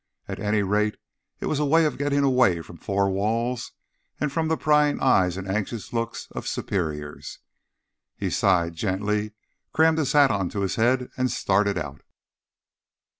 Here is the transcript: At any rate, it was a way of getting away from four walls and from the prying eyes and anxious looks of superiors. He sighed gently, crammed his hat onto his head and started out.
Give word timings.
At 0.27 0.39
any 0.39 0.63
rate, 0.63 0.97
it 1.39 1.45
was 1.45 1.59
a 1.59 1.65
way 1.65 1.85
of 1.85 1.99
getting 1.99 2.23
away 2.23 2.63
from 2.63 2.77
four 2.77 3.07
walls 3.11 3.71
and 4.19 4.31
from 4.31 4.47
the 4.47 4.57
prying 4.57 4.99
eyes 4.99 5.37
and 5.37 5.47
anxious 5.47 5.93
looks 5.93 6.27
of 6.31 6.47
superiors. 6.47 7.37
He 8.17 8.31
sighed 8.31 8.73
gently, 8.73 9.33
crammed 9.73 9.99
his 9.99 10.13
hat 10.13 10.31
onto 10.31 10.61
his 10.61 10.73
head 10.73 11.11
and 11.17 11.31
started 11.31 11.77
out. 11.77 12.01